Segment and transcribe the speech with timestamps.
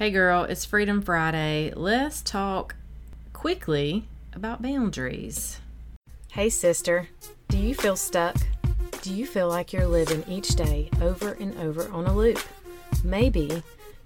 [0.00, 1.74] Hey girl, it's Freedom Friday.
[1.76, 2.74] Let's talk
[3.34, 5.60] quickly about boundaries.
[6.30, 7.10] Hey sister,
[7.48, 8.34] do you feel stuck?
[9.02, 12.38] Do you feel like you're living each day over and over on a loop?
[13.04, 13.62] Maybe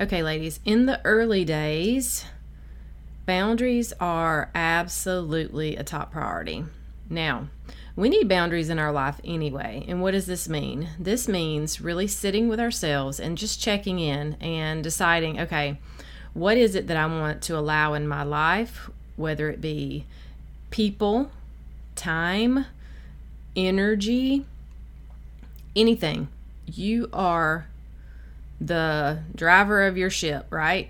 [0.00, 2.24] Okay, ladies, in the early days,
[3.26, 6.64] boundaries are absolutely a top priority.
[7.10, 7.48] Now,
[7.96, 9.84] we need boundaries in our life anyway.
[9.88, 10.90] And what does this mean?
[11.00, 15.80] This means really sitting with ourselves and just checking in and deciding, okay,
[16.32, 20.06] what is it that I want to allow in my life, whether it be
[20.70, 21.32] people,
[21.96, 22.66] time,
[23.56, 24.46] energy,
[25.74, 26.28] anything.
[26.66, 27.66] You are
[28.60, 30.88] the driver of your ship, right?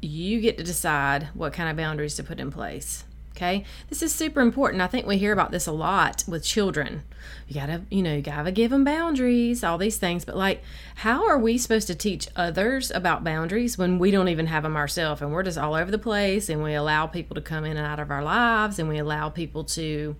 [0.00, 3.04] You get to decide what kind of boundaries to put in place.
[3.36, 4.80] Okay, this is super important.
[4.80, 7.02] I think we hear about this a lot with children.
[7.48, 10.24] You gotta, you know, you gotta give them boundaries, all these things.
[10.24, 10.62] But like,
[10.96, 14.76] how are we supposed to teach others about boundaries when we don't even have them
[14.76, 17.76] ourselves and we're just all over the place and we allow people to come in
[17.76, 20.14] and out of our lives and we allow people to,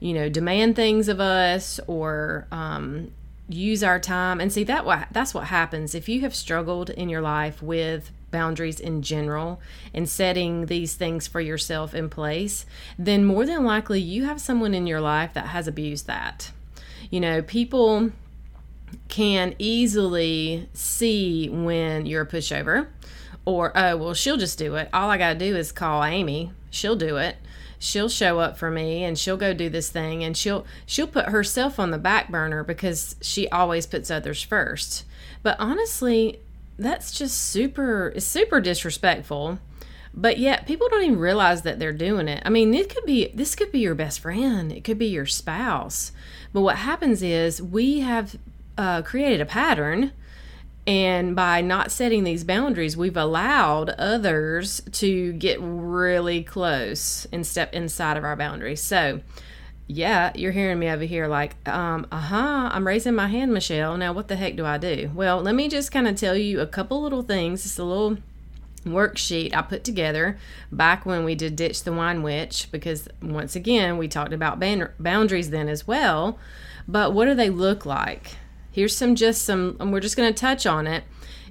[0.00, 3.12] you know, demand things of us or um,
[3.48, 4.40] use our time.
[4.40, 5.94] And see that what that's what happens.
[5.94, 9.60] If you have struggled in your life with boundaries in general
[9.94, 12.66] and setting these things for yourself in place
[12.98, 16.50] then more than likely you have someone in your life that has abused that.
[17.10, 18.10] You know people
[19.08, 22.88] can easily see when you're a pushover
[23.44, 24.88] or oh well she'll just do it.
[24.92, 26.52] All i got to do is call amy.
[26.70, 27.36] She'll do it
[27.78, 31.26] she'll show up for me and she'll go do this thing and she'll she'll put
[31.26, 35.04] herself on the back burner because she always puts others first.
[35.42, 36.40] But honestly
[36.78, 39.58] that's just super it's super disrespectful.
[40.14, 42.42] But yet people don't even realize that they're doing it.
[42.44, 44.72] I mean it could be this could be your best friend.
[44.72, 46.12] It could be your spouse.
[46.52, 48.36] But what happens is we have
[48.76, 50.12] uh, created a pattern
[50.88, 57.74] and by not setting these boundaries, we've allowed others to get really close and step
[57.74, 58.80] inside of our boundaries.
[58.80, 59.20] So,
[59.86, 63.98] yeah, you're hearing me over here like, um, uh huh, I'm raising my hand, Michelle.
[63.98, 65.10] Now, what the heck do I do?
[65.14, 67.66] Well, let me just kind of tell you a couple little things.
[67.66, 68.16] It's a little
[68.86, 70.38] worksheet I put together
[70.72, 74.58] back when we did Ditch the Wine Witch, because once again, we talked about
[74.98, 76.38] boundaries then as well.
[76.86, 78.36] But what do they look like?
[78.72, 81.04] Here's some just some and we're just going to touch on it.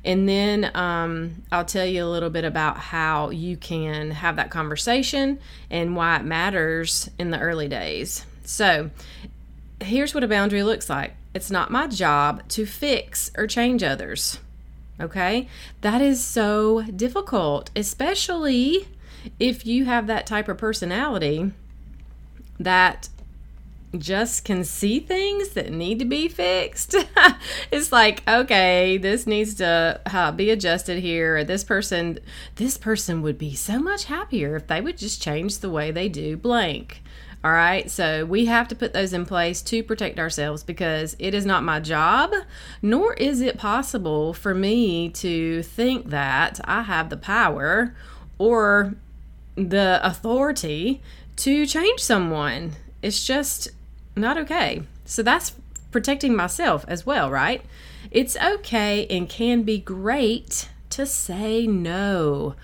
[0.05, 4.51] And then um, i'll tell you a little bit about how you can have that
[4.51, 5.39] conversation
[5.69, 8.25] and why it matters in the early days.
[8.44, 8.89] So
[9.81, 11.13] here's what a boundary looks like.
[11.33, 14.39] It's not my job to fix or change others
[15.00, 15.47] okay?
[15.81, 18.88] That is so difficult especially
[19.39, 21.51] if you have that type of personality
[22.59, 23.09] that
[23.99, 26.95] just can see things that need to be fixed.
[27.71, 31.43] it's like, okay, this needs to uh, be adjusted here.
[31.43, 32.19] This person,
[32.55, 36.09] this person would be so much happier if they would just change the way they
[36.09, 37.01] do blank.
[37.43, 41.33] All right, so we have to put those in place to protect ourselves because it
[41.33, 42.33] is not my job,
[42.81, 47.95] nor is it possible for me to think that I have the power
[48.39, 48.95] or
[49.55, 51.01] the authority
[51.38, 52.73] to change someone.
[53.01, 53.69] It's just
[54.17, 54.83] not okay.
[55.05, 55.53] So that's
[55.91, 57.63] protecting myself as well, right?
[58.11, 62.55] It's okay and can be great to say no.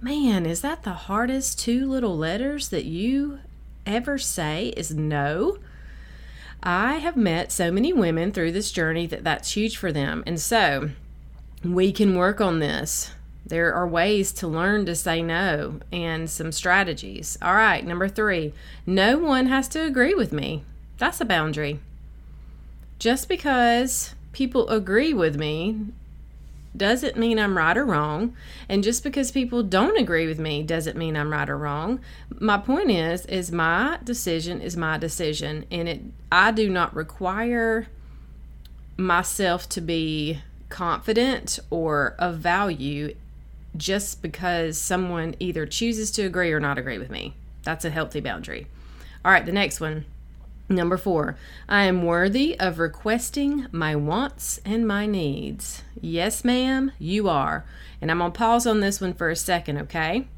[0.00, 3.40] Man, is that the hardest two little letters that you
[3.84, 5.58] ever say is no?
[6.62, 10.22] I have met so many women through this journey that that's huge for them.
[10.26, 10.90] And so
[11.64, 13.12] we can work on this.
[13.44, 17.36] There are ways to learn to say no and some strategies.
[17.42, 18.52] All right, number three,
[18.86, 20.62] no one has to agree with me.
[21.00, 21.80] That's a boundary.
[22.98, 25.86] Just because people agree with me
[26.76, 28.36] doesn't mean I'm right or wrong.
[28.68, 32.00] And just because people don't agree with me doesn't mean I'm right or wrong.
[32.38, 37.86] My point is is my decision is my decision and it I do not require
[38.98, 43.16] myself to be confident or of value
[43.74, 47.32] just because someone either chooses to agree or not agree with me.
[47.62, 48.66] That's a healthy boundary.
[49.24, 50.04] All right, the next one.
[50.70, 51.36] Number four,
[51.68, 55.82] I am worthy of requesting my wants and my needs.
[56.00, 57.64] Yes, ma'am, you are.
[58.00, 60.28] And I'm going to pause on this one for a second, okay?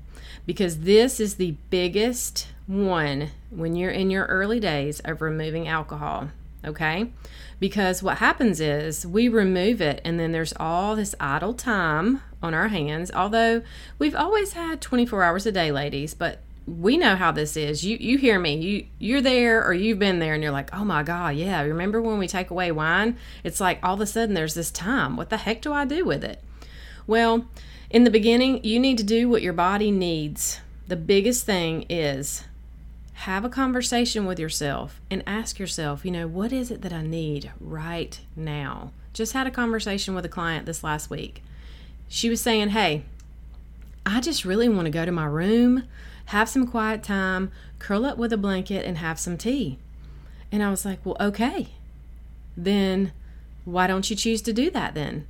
[0.46, 6.30] Because this is the biggest one when you're in your early days of removing alcohol,
[6.64, 7.10] okay?
[7.60, 12.54] Because what happens is we remove it and then there's all this idle time on
[12.54, 13.10] our hands.
[13.10, 13.60] Although
[13.98, 17.84] we've always had 24 hours a day, ladies, but we know how this is.
[17.84, 18.56] You you hear me.
[18.56, 22.00] You you're there or you've been there and you're like, "Oh my god, yeah, remember
[22.00, 23.16] when we take away wine?
[23.42, 25.16] It's like all of a sudden there's this time.
[25.16, 26.42] What the heck do I do with it?"
[27.06, 27.46] Well,
[27.90, 30.60] in the beginning, you need to do what your body needs.
[30.88, 32.44] The biggest thing is
[33.14, 37.02] have a conversation with yourself and ask yourself, you know, what is it that I
[37.02, 38.92] need right now?
[39.12, 41.42] Just had a conversation with a client this last week.
[42.08, 43.04] She was saying, "Hey,
[44.04, 45.84] I just really want to go to my room."
[46.26, 49.78] Have some quiet time, curl up with a blanket, and have some tea.
[50.50, 51.68] And I was like, well, okay.
[52.56, 53.12] Then
[53.64, 55.26] why don't you choose to do that then?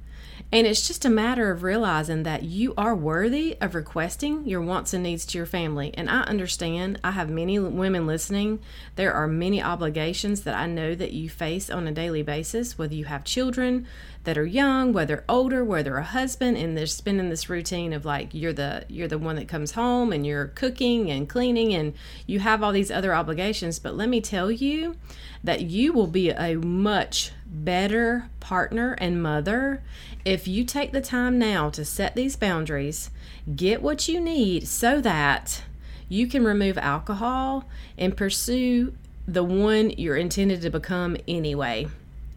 [0.50, 4.92] And it's just a matter of realizing that you are worthy of requesting your wants
[4.92, 5.94] and needs to your family.
[5.94, 8.58] And I understand, I have many women listening.
[8.96, 12.94] There are many obligations that I know that you face on a daily basis, whether
[12.94, 13.86] you have children,
[14.24, 18.32] that are young, whether older, whether a husband, and they're spending this routine of like
[18.32, 21.94] you're the you're the one that comes home and you're cooking and cleaning and
[22.26, 23.78] you have all these other obligations.
[23.78, 24.96] But let me tell you
[25.42, 29.82] that you will be a much better partner and mother
[30.24, 33.10] if you take the time now to set these boundaries,
[33.56, 35.64] get what you need so that
[36.08, 37.68] you can remove alcohol
[37.98, 38.94] and pursue
[39.26, 41.88] the one you're intended to become anyway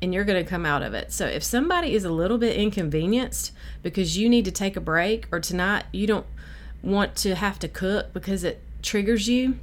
[0.01, 1.11] and you're going to come out of it.
[1.11, 3.51] So if somebody is a little bit inconvenienced
[3.81, 6.25] because you need to take a break or tonight you don't
[6.83, 9.57] want to have to cook because it triggers you.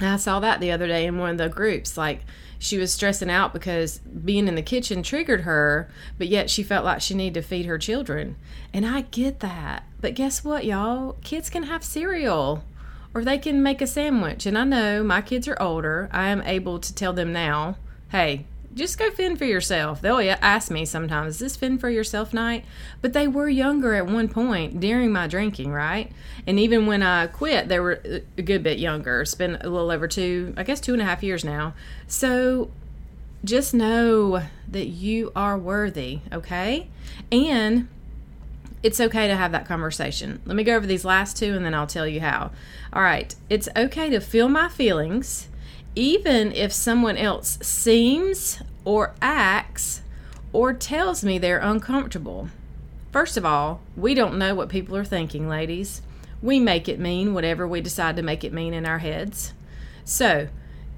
[0.00, 2.20] I saw that the other day in one of the groups like
[2.58, 6.84] she was stressing out because being in the kitchen triggered her, but yet she felt
[6.84, 8.36] like she needed to feed her children.
[8.72, 9.84] And I get that.
[10.00, 11.16] But guess what, y'all?
[11.24, 12.62] Kids can have cereal
[13.14, 14.46] or they can make a sandwich.
[14.46, 16.08] And I know my kids are older.
[16.12, 17.76] I am able to tell them now,
[18.10, 20.00] hey, just go fend for yourself.
[20.00, 22.64] They'll ask me sometimes, is this fend for yourself night?
[23.00, 26.10] But they were younger at one point during my drinking, right?
[26.46, 28.02] And even when I quit, they were
[28.36, 29.22] a good bit younger.
[29.22, 31.74] It's been a little over two, I guess two and a half years now.
[32.06, 32.70] So
[33.44, 36.88] just know that you are worthy, okay?
[37.30, 37.88] And
[38.82, 40.40] it's okay to have that conversation.
[40.44, 42.50] Let me go over these last two and then I'll tell you how.
[42.92, 45.48] All right, it's okay to feel my feelings
[45.94, 50.02] even if someone else seems or acts
[50.52, 52.48] or tells me they're uncomfortable.
[53.10, 56.02] First of all, we don't know what people are thinking, ladies.
[56.42, 59.52] We make it mean whatever we decide to make it mean in our heads.
[60.04, 60.48] So,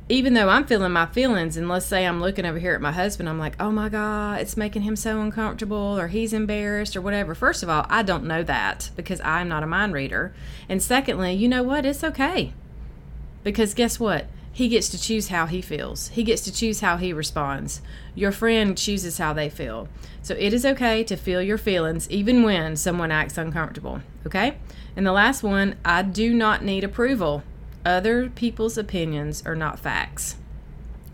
[0.08, 2.92] even though I'm feeling my feelings, and let's say I'm looking over here at my
[2.92, 7.00] husband, I'm like, oh my God, it's making him so uncomfortable, or he's embarrassed, or
[7.00, 7.34] whatever.
[7.34, 10.34] First of all, I don't know that because I'm not a mind reader.
[10.68, 11.86] And secondly, you know what?
[11.86, 12.52] It's okay.
[13.42, 14.26] Because guess what?
[14.54, 16.08] He gets to choose how he feels.
[16.08, 17.82] He gets to choose how he responds.
[18.14, 19.88] Your friend chooses how they feel.
[20.22, 24.00] So it is okay to feel your feelings even when someone acts uncomfortable.
[24.24, 24.56] Okay?
[24.94, 27.42] And the last one I do not need approval.
[27.84, 30.36] Other people's opinions are not facts.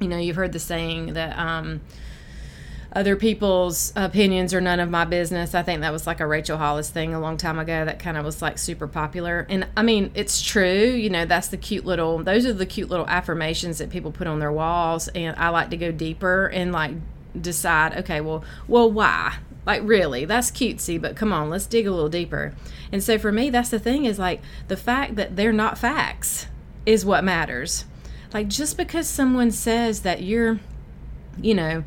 [0.00, 1.80] You know, you've heard the saying that, um,
[2.92, 5.54] other people's opinions are none of my business.
[5.54, 8.16] I think that was like a Rachel Hollis thing a long time ago that kind
[8.16, 9.46] of was like super popular.
[9.48, 12.90] And I mean, it's true, you know, that's the cute little, those are the cute
[12.90, 15.06] little affirmations that people put on their walls.
[15.08, 16.92] And I like to go deeper and like
[17.40, 19.38] decide, okay, well, well, why?
[19.66, 22.54] Like, really, that's cutesy, but come on, let's dig a little deeper.
[22.90, 26.46] And so for me, that's the thing is like the fact that they're not facts
[26.86, 27.84] is what matters.
[28.32, 30.58] Like, just because someone says that you're,
[31.40, 31.84] you know,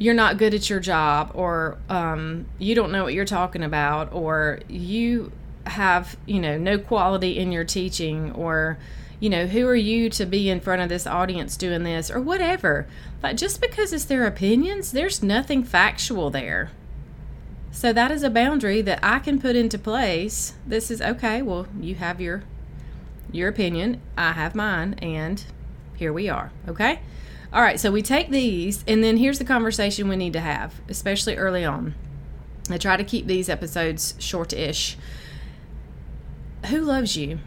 [0.00, 4.12] you're not good at your job or um, you don't know what you're talking about
[4.12, 5.30] or you
[5.66, 8.78] have you know no quality in your teaching or
[9.20, 12.18] you know who are you to be in front of this audience doing this or
[12.18, 12.86] whatever.
[13.20, 16.70] But just because it's their opinions there's nothing factual there.
[17.70, 20.54] So that is a boundary that i can put into place.
[20.66, 22.42] This is okay well you have your
[23.30, 25.44] your opinion i have mine and
[25.94, 27.00] here we are okay
[27.52, 30.80] all right, so we take these, and then here's the conversation we need to have,
[30.88, 31.94] especially early on.
[32.70, 34.96] I try to keep these episodes short ish.
[36.66, 37.40] Who loves you?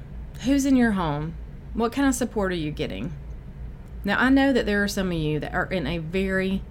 [0.44, 1.36] Who's in your home?
[1.74, 3.14] What kind of support are you getting?
[4.04, 6.62] Now, I know that there are some of you that are in a very,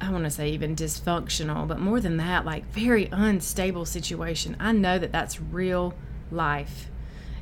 [0.00, 4.56] I want to say even dysfunctional, but more than that, like very unstable situation.
[4.58, 5.94] I know that that's real
[6.32, 6.90] life.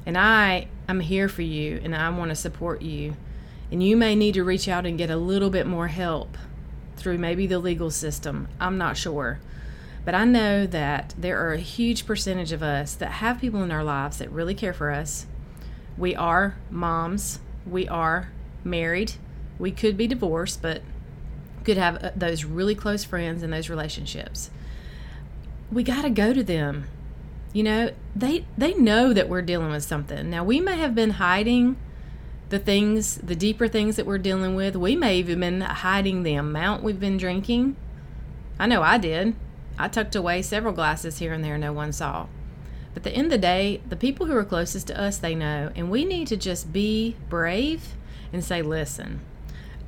[0.04, 3.16] And I am here for you and I want to support you.
[3.70, 6.36] And you may need to reach out and get a little bit more help
[6.96, 8.48] through maybe the legal system.
[8.60, 9.40] I'm not sure.
[10.04, 13.70] But I know that there are a huge percentage of us that have people in
[13.70, 15.26] our lives that really care for us.
[15.98, 18.30] We are moms, we are
[18.64, 19.14] married,
[19.58, 20.82] we could be divorced, but
[21.64, 24.50] could have uh, those really close friends and those relationships.
[25.70, 26.86] We got to go to them.
[27.52, 30.30] You know, they they know that we're dealing with something.
[30.30, 31.76] Now, we may have been hiding
[32.48, 34.76] the things, the deeper things that we're dealing with.
[34.76, 37.76] We may have been hiding the amount we've been drinking.
[38.58, 39.34] I know I did.
[39.78, 42.26] I tucked away several glasses here and there no one saw.
[42.94, 45.34] But at the end of the day, the people who are closest to us, they
[45.34, 45.70] know.
[45.76, 47.94] And we need to just be brave
[48.32, 49.20] and say, listen,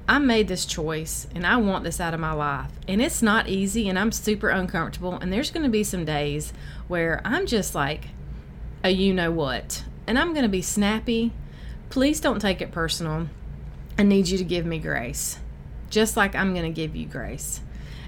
[0.09, 2.71] I made this choice and I want this out of my life.
[2.87, 5.15] And it's not easy and I'm super uncomfortable.
[5.15, 6.53] And there's going to be some days
[6.89, 8.09] where I'm just like
[8.85, 9.85] a you know what.
[10.07, 11.33] And I'm going to be snappy
[11.91, 13.27] Please don't take it personal.
[13.99, 15.41] I need you to give me grace,
[15.91, 17.63] just like I'm going to give you grace.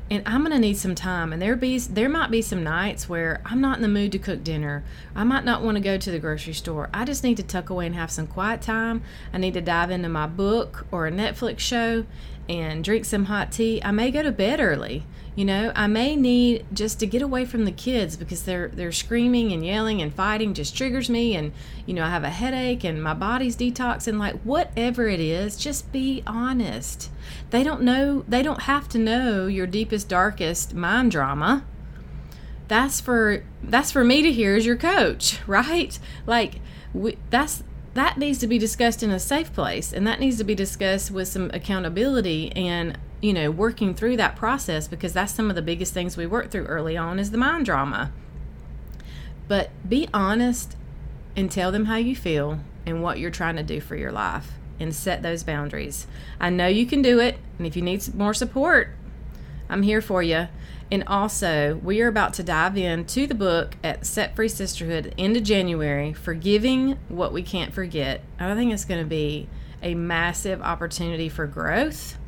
[0.08, 1.32] And I'm going to need some time.
[1.32, 4.20] And there be there might be some nights where I'm not in the mood to
[4.20, 4.84] cook dinner.
[5.16, 6.90] I might not want to go to the grocery store.
[6.94, 9.02] I just need to tuck away and have some quiet time.
[9.32, 12.06] I need to dive into my book or a Netflix show
[12.52, 13.82] and drink some hot tea.
[13.82, 15.04] I may go to bed early
[15.34, 18.92] you know, I may need just to get away from the kids because they're they're
[18.92, 21.52] screaming and yelling and fighting just triggers me and
[21.86, 25.90] you know, I have a headache and my body's detoxing like whatever it is, just
[25.90, 27.10] be honest.
[27.48, 31.64] They don't know they don't have to know your deepest darkest mind drama.
[32.68, 35.98] That's for that's for me to hear as your coach, right?
[36.26, 36.60] Like
[36.92, 37.62] we, that's
[37.94, 41.10] that needs to be discussed in a safe place and that needs to be discussed
[41.10, 45.62] with some accountability and you know, working through that process because that's some of the
[45.62, 48.12] biggest things we work through early on is the mind drama.
[49.46, 50.76] But be honest
[51.36, 54.52] and tell them how you feel and what you're trying to do for your life
[54.80, 56.08] and set those boundaries.
[56.40, 58.90] I know you can do it, and if you need more support,
[59.68, 60.48] I'm here for you.
[60.92, 65.40] And also, we are about to dive into the book at Set Free Sisterhood into
[65.40, 68.22] January, Forgiving What We Can't Forget.
[68.38, 69.48] I think it's going to be
[69.82, 72.18] a massive opportunity for growth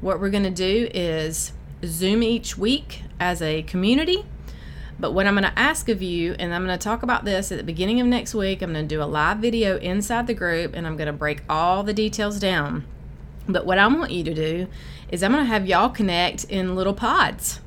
[0.00, 1.52] what we're going to do is
[1.84, 4.24] Zoom each week as a community.
[4.98, 7.50] But what I'm going to ask of you, and I'm going to talk about this
[7.50, 10.34] at the beginning of next week, I'm going to do a live video inside the
[10.34, 12.86] group and I'm going to break all the details down.
[13.48, 14.68] But what I want you to do
[15.10, 17.60] is I'm going to have y'all connect in little pods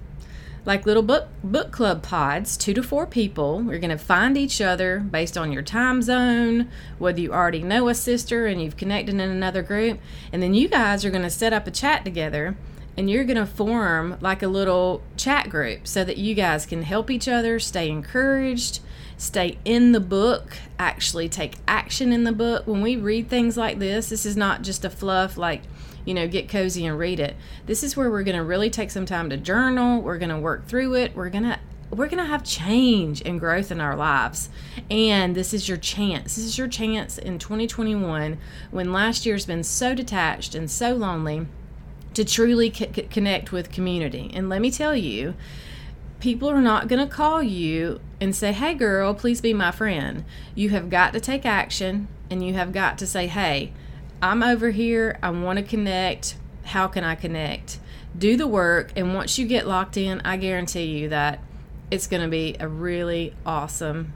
[0.66, 3.60] like little book book club pods, two to four people.
[3.60, 7.90] We're going to find each other based on your time zone, whether you already know
[7.90, 10.00] a sister and you've connected in another group,
[10.32, 12.56] and then you guys are going to set up a chat together
[12.96, 16.84] and you're going to form like a little chat group so that you guys can
[16.84, 18.80] help each other, stay encouraged,
[19.18, 22.68] stay in the book, actually take action in the book.
[22.68, 25.64] When we read things like this, this is not just a fluff like
[26.06, 27.36] you know, get cozy and read it.
[27.66, 30.02] This is where we're going to really take some time to journal.
[30.02, 31.16] We're going to work through it.
[31.16, 31.60] We're going to
[31.92, 34.50] we're going to have change and growth in our lives.
[34.90, 36.36] And this is your chance.
[36.36, 38.38] This is your chance in 2021
[38.72, 41.46] when last year's been so detached and so lonely
[42.14, 44.32] to truly c- connect with community.
[44.34, 45.36] And let me tell you,
[46.20, 50.24] people are not going to call you and say, Hey, girl, please be my friend.
[50.56, 53.74] You have got to take action and you have got to say, Hey,
[54.24, 55.20] I'm over here.
[55.22, 56.38] I want to connect.
[56.64, 57.78] How can I connect?
[58.18, 58.94] Do the work.
[58.96, 61.42] And once you get locked in, I guarantee you that
[61.92, 64.14] it's going to be a really awesome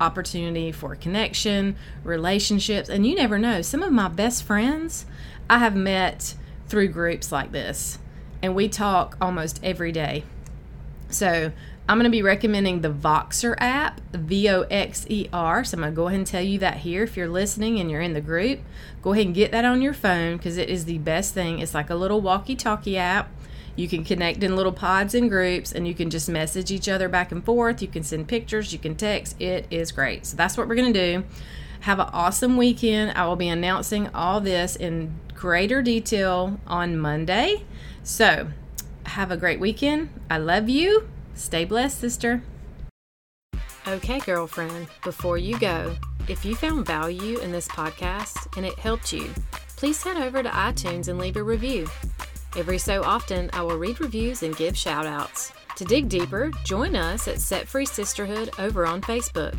[0.00, 1.74] opportunity for connection,
[2.04, 2.88] relationships.
[2.88, 3.62] And you never know.
[3.62, 5.06] Some of my best friends
[5.50, 6.36] I have met
[6.68, 7.98] through groups like this.
[8.42, 10.22] And we talk almost every day.
[11.08, 11.50] So
[11.86, 15.64] I'm going to be recommending the Voxer app, V O X E R.
[15.64, 17.02] So I'm going to go ahead and tell you that here.
[17.02, 18.60] If you're listening and you're in the group,
[19.02, 21.58] go ahead and get that on your phone because it is the best thing.
[21.58, 23.28] It's like a little walkie talkie app.
[23.76, 27.08] You can connect in little pods and groups and you can just message each other
[27.08, 27.82] back and forth.
[27.82, 29.38] You can send pictures, you can text.
[29.38, 30.24] It is great.
[30.24, 31.24] So that's what we're going to do.
[31.80, 33.12] Have an awesome weekend.
[33.18, 37.64] I will be announcing all this in greater detail on Monday.
[38.02, 38.48] So
[39.04, 40.08] have a great weekend.
[40.30, 42.42] I love you Stay blessed, sister.
[43.86, 45.94] Okay, girlfriend, before you go,
[46.26, 49.30] if you found value in this podcast and it helped you,
[49.76, 51.86] please head over to iTunes and leave a review.
[52.56, 55.52] Every so often, I will read reviews and give shout outs.
[55.76, 59.58] To dig deeper, join us at Set Free Sisterhood over on Facebook.